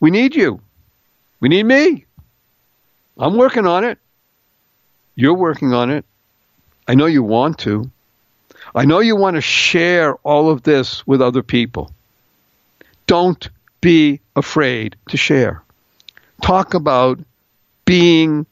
[0.00, 0.60] We need you.
[1.40, 2.06] We need me.
[3.18, 3.98] I'm working on it.
[5.20, 6.06] You're working on it.
[6.88, 7.90] I know you want to.
[8.74, 11.92] I know you want to share all of this with other people.
[13.06, 13.50] Don't
[13.82, 15.62] be afraid to share.
[16.42, 17.20] Talk about
[17.84, 18.46] being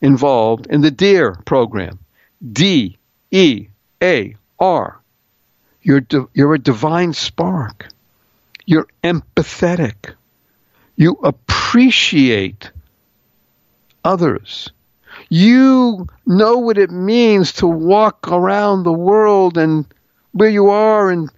[0.00, 1.98] involved in the DEAR program.
[2.40, 2.96] D
[3.30, 3.66] E
[4.02, 4.98] A R.
[5.82, 7.88] You're, di- you're a divine spark.
[8.64, 10.14] You're empathetic.
[10.96, 12.70] You appreciate
[14.02, 14.70] others.
[15.28, 19.86] You know what it means to walk around the world and
[20.32, 21.30] where you are and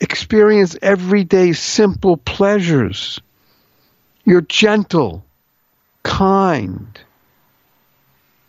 [0.00, 3.20] experience everyday simple pleasures.
[4.24, 5.24] You're gentle,
[6.02, 6.98] kind.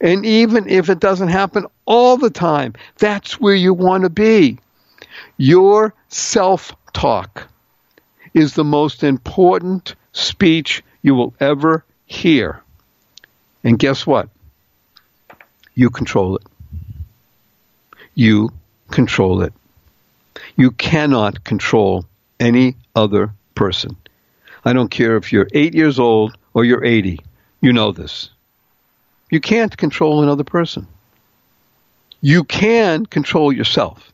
[0.01, 4.59] And even if it doesn't happen all the time, that's where you want to be.
[5.37, 7.47] Your self talk
[8.33, 12.61] is the most important speech you will ever hear.
[13.63, 14.29] And guess what?
[15.79, 16.43] You control it.
[18.13, 18.51] You
[18.91, 19.53] control it.
[20.57, 22.03] You cannot control
[22.37, 23.95] any other person.
[24.65, 27.21] I don't care if you're eight years old or you're 80.
[27.61, 28.29] You know this.
[29.31, 30.85] You can't control another person.
[32.19, 34.11] You can control yourself.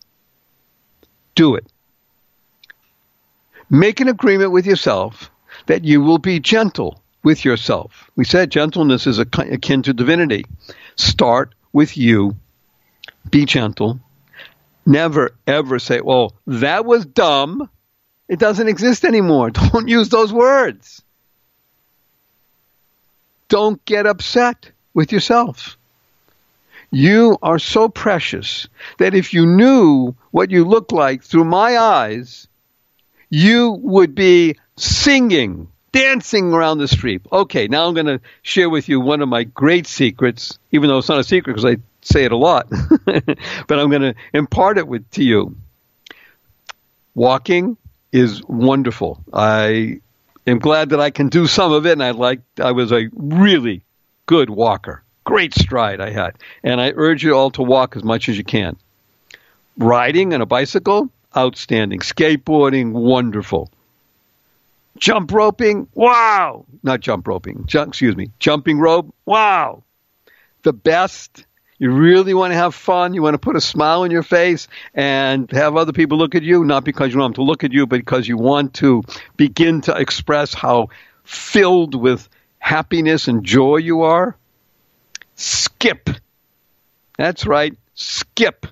[1.33, 1.65] Do it.
[3.71, 5.31] Make an agreement with yourself
[5.65, 8.11] that you will be gentle with yourself.
[8.15, 10.45] We said gentleness is akin to divinity.
[10.95, 12.37] Start with you.
[13.29, 13.99] Be gentle.
[14.85, 17.69] Never, ever say, well, that was dumb.
[18.29, 19.49] It doesn't exist anymore.
[19.51, 21.03] Don't use those words.
[23.49, 25.77] Don't get upset with yourself.
[26.91, 28.69] You are so precious
[28.99, 32.47] that if you knew what you look like through my eyes,
[33.29, 37.21] you would be singing, dancing around the street.
[37.31, 40.97] Okay, now I'm going to share with you one of my great secrets, even though
[40.97, 42.67] it's not a secret because I say it a lot,
[43.05, 45.55] but I'm going to impart it with, to you.
[47.15, 47.77] Walking
[48.11, 49.23] is wonderful.
[49.31, 50.01] I
[50.45, 52.41] am glad that I can do some of it, and I like.
[52.59, 53.83] I was a really
[54.25, 55.01] good walker.
[55.23, 58.43] Great stride I had, and I urge you all to walk as much as you
[58.43, 58.75] can.
[59.77, 62.01] Riding on a bicycle, outstanding.
[62.01, 63.71] Skateboarding, wonderful.
[64.97, 66.65] Jump roping, wow!
[66.83, 67.65] Not jump roping.
[67.65, 68.31] Jump, excuse me.
[68.39, 69.83] Jumping rope, wow!
[70.63, 71.45] The best
[71.77, 73.13] you really want to have fun.
[73.13, 76.43] You want to put a smile on your face and have other people look at
[76.43, 79.03] you, not because you want them to look at you, but because you want to
[79.35, 80.89] begin to express how
[81.23, 82.29] filled with
[82.59, 84.37] happiness and joy you are.
[85.35, 86.09] Skip.
[87.17, 87.77] That's right.
[87.93, 88.65] Skip.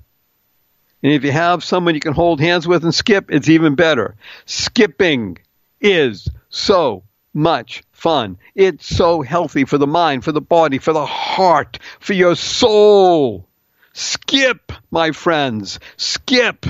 [1.04, 4.16] And if you have someone you can hold hands with and skip, it's even better.
[4.46, 5.38] Skipping
[5.84, 7.04] is so
[7.34, 8.38] much fun.
[8.56, 13.48] It's so healthy for the mind, for the body, for the heart, for your soul.
[13.94, 15.80] Skip, my friends.
[15.98, 16.66] Skip.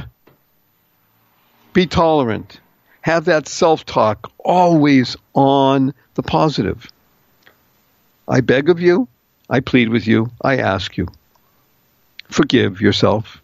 [1.72, 2.60] Be tolerant.
[3.02, 6.88] Have that self talk always on the positive.
[8.28, 9.08] I beg of you,
[9.50, 11.08] I plead with you, I ask you.
[12.30, 13.42] Forgive yourself.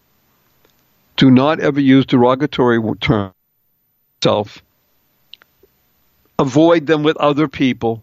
[1.16, 3.34] Do not ever use derogatory terms.
[4.22, 4.62] Self
[6.40, 8.02] avoid them with other people.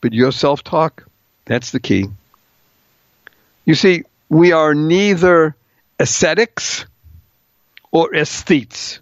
[0.00, 1.04] But your self talk,
[1.44, 2.06] that's the key.
[3.64, 5.56] You see, we are neither
[5.98, 6.86] ascetics
[7.90, 9.00] or aesthetes.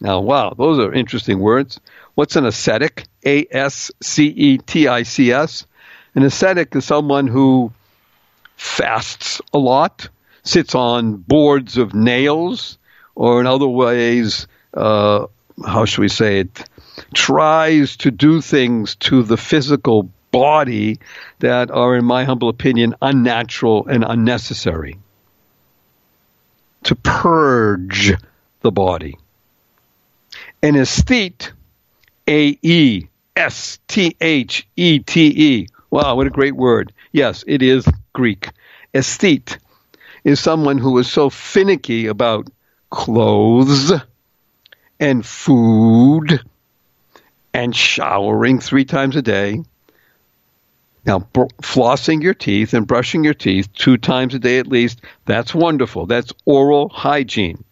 [0.00, 1.80] Now, wow, those are interesting words.
[2.14, 3.04] What's an ascetic?
[3.24, 5.66] A S C E T I C S.
[6.14, 7.72] An ascetic is someone who
[8.56, 10.08] fasts a lot,
[10.42, 12.78] sits on boards of nails,
[13.14, 15.26] or in other ways, uh,
[15.66, 16.64] how should we say it,
[17.14, 20.98] tries to do things to the physical body
[21.38, 24.98] that are, in my humble opinion, unnatural and unnecessary.
[26.84, 28.12] To purge
[28.60, 29.16] the body.
[30.62, 31.52] An aesthete,
[32.26, 35.68] A E S T H E T E.
[35.90, 36.92] Wow, what a great word.
[37.12, 38.48] Yes, it is Greek.
[38.94, 39.58] Aesthete
[40.24, 42.48] is someone who is so finicky about
[42.90, 43.92] clothes
[44.98, 46.40] and food
[47.54, 49.62] and showering three times a day.
[51.04, 55.00] Now, br- flossing your teeth and brushing your teeth two times a day at least,
[55.26, 56.06] that's wonderful.
[56.06, 57.64] That's oral hygiene.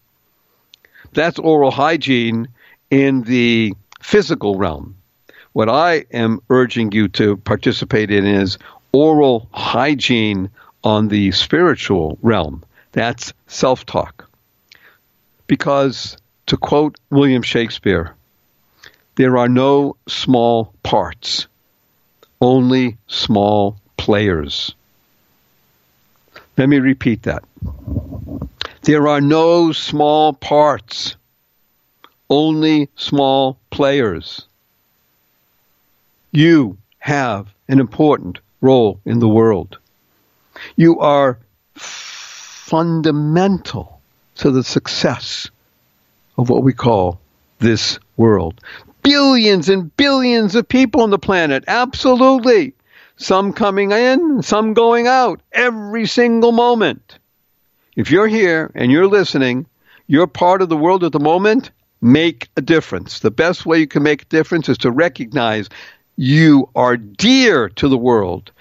[1.12, 2.48] That's oral hygiene
[2.90, 4.96] in the physical realm.
[5.52, 8.58] What I am urging you to participate in is
[8.92, 10.50] oral hygiene
[10.84, 12.64] on the spiritual realm.
[12.92, 14.28] That's self talk.
[15.46, 16.16] Because,
[16.46, 18.14] to quote William Shakespeare,
[19.20, 21.46] there are no small parts,
[22.40, 24.74] only small players.
[26.56, 27.44] Let me repeat that.
[28.80, 31.16] There are no small parts,
[32.30, 34.46] only small players.
[36.32, 39.76] You have an important role in the world.
[40.76, 41.38] You are
[41.74, 44.00] fundamental
[44.36, 45.50] to the success
[46.38, 47.20] of what we call
[47.58, 48.62] this world.
[49.02, 52.74] Billions and billions of people on the planet, absolutely.
[53.16, 57.18] Some coming in, some going out, every single moment.
[57.96, 59.66] If you're here and you're listening,
[60.06, 61.70] you're part of the world at the moment,
[62.00, 63.20] make a difference.
[63.20, 65.68] The best way you can make a difference is to recognize
[66.16, 68.52] you are dear to the world.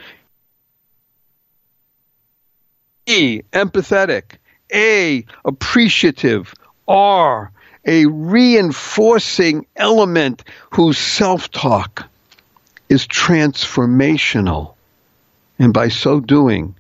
[3.06, 4.38] E, empathetic.
[4.72, 6.54] A, appreciative.
[6.88, 7.52] R,
[7.86, 12.08] a reinforcing element whose self talk
[12.90, 14.74] is transformational.
[15.58, 16.76] And by so doing,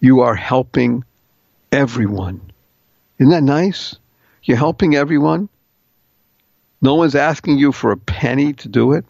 [0.00, 1.04] you are helping
[1.72, 2.40] everyone.
[3.18, 3.96] Isn't that nice?
[4.42, 5.48] You're helping everyone.
[6.80, 9.04] No one's asking you for a penny to do it.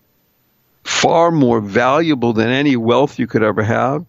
[0.85, 4.07] Far more valuable than any wealth you could ever have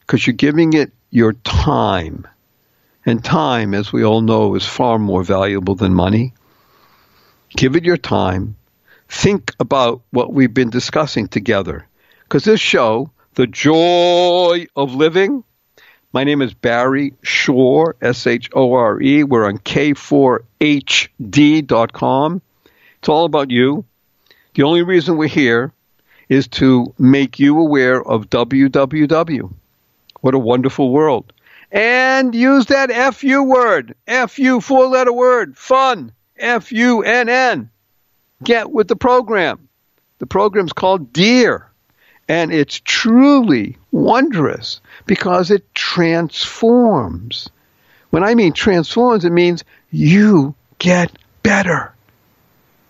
[0.00, 2.26] because you're giving it your time.
[3.06, 6.32] And time, as we all know, is far more valuable than money.
[7.50, 8.56] Give it your time.
[9.08, 11.86] Think about what we've been discussing together.
[12.22, 15.44] Because this show, The Joy of Living,
[16.14, 19.22] my name is Barry Shore, S H O R E.
[19.24, 22.42] We're on K4HD.com.
[22.98, 23.84] It's all about you.
[24.54, 25.74] The only reason we're here
[26.28, 29.54] is to make you aware of www.
[30.20, 31.33] What a wonderful world.
[31.74, 37.68] And use that FU word, FU four letter word, fun, F U N N.
[38.44, 39.68] Get with the program.
[40.20, 41.68] The program's called Dear.
[42.28, 47.50] And it's truly wondrous because it transforms.
[48.10, 51.10] When I mean transforms, it means you get
[51.42, 51.92] better.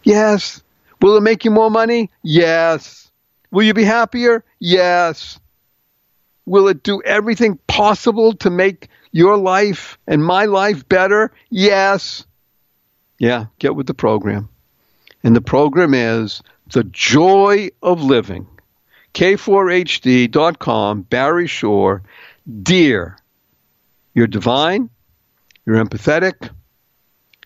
[0.02, 0.62] Yes.
[1.00, 2.10] Will it make you more money?
[2.22, 3.10] Yes.
[3.50, 4.44] Will you be happier?
[4.58, 5.40] Yes.
[6.46, 11.32] Will it do everything possible to make your life and my life better?
[11.50, 12.26] Yes.
[13.18, 14.48] Yeah, get with the program.
[15.22, 16.42] And the program is
[16.72, 18.46] The Joy of Living.
[19.14, 22.02] K4HD.com, Barry Shore,
[22.62, 23.16] Dear.
[24.12, 24.90] You're divine,
[25.64, 26.50] you're empathetic,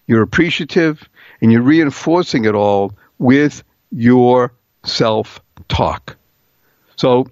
[0.07, 1.09] you're appreciative,
[1.41, 4.53] and you're reinforcing it all with your
[4.85, 6.17] self talk.
[6.97, 7.29] So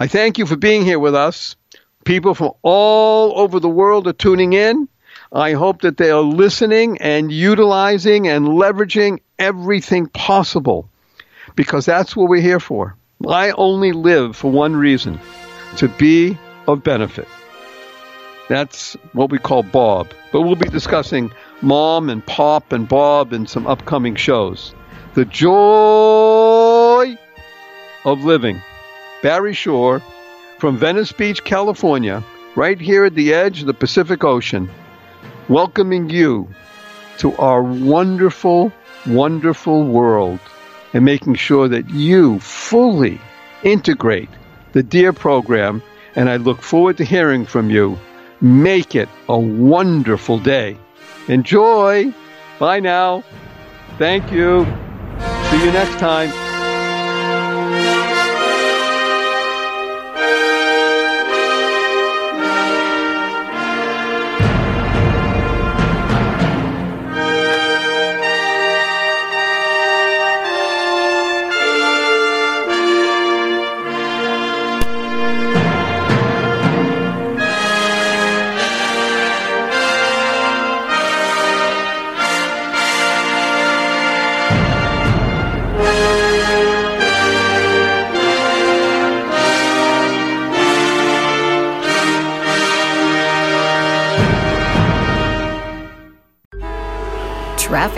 [0.00, 1.56] I thank you for being here with us.
[2.04, 4.88] People from all over the world are tuning in.
[5.32, 10.88] I hope that they are listening and utilizing and leveraging everything possible
[11.56, 12.96] because that's what we're here for.
[13.26, 15.18] I only live for one reason
[15.78, 16.38] to be
[16.68, 17.26] of benefit.
[18.48, 20.08] That's what we call Bob.
[20.30, 24.72] But we'll be discussing Mom and Pop and Bob in some upcoming shows.
[25.14, 27.18] The joy
[28.04, 28.62] of living.
[29.22, 30.02] Barry Shore
[30.58, 32.22] from Venice Beach, California,
[32.54, 34.70] right here at the edge of the Pacific Ocean,
[35.48, 36.48] welcoming you
[37.18, 38.72] to our wonderful,
[39.06, 40.38] wonderful world
[40.92, 43.20] and making sure that you fully
[43.62, 44.30] integrate
[44.72, 45.82] the DEAR program.
[46.14, 47.98] And I look forward to hearing from you.
[48.40, 50.78] Make it a wonderful day.
[51.28, 52.12] Enjoy.
[52.58, 53.22] Bye now.
[53.98, 54.64] Thank you.
[55.50, 56.47] See you next time.